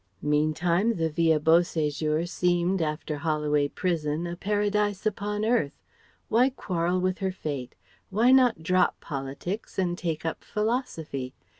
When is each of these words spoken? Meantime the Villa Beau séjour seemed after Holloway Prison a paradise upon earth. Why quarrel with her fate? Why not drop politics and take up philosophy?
Meantime 0.23 0.95
the 0.95 1.11
Villa 1.11 1.39
Beau 1.39 1.59
séjour 1.59 2.27
seemed 2.27 2.81
after 2.81 3.17
Holloway 3.17 3.67
Prison 3.67 4.25
a 4.25 4.35
paradise 4.35 5.05
upon 5.05 5.45
earth. 5.45 5.77
Why 6.27 6.49
quarrel 6.49 6.99
with 6.99 7.19
her 7.19 7.31
fate? 7.31 7.75
Why 8.09 8.31
not 8.31 8.63
drop 8.63 8.99
politics 8.99 9.77
and 9.77 9.95
take 9.95 10.25
up 10.25 10.43
philosophy? 10.43 11.35